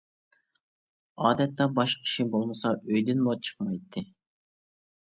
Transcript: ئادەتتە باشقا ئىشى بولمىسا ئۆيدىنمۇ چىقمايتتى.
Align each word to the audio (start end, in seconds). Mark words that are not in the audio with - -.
ئادەتتە 1.25 1.67
باشقا 1.81 2.09
ئىشى 2.09 2.27
بولمىسا 2.37 2.75
ئۆيدىنمۇ 2.81 3.39
چىقمايتتى. 3.47 4.07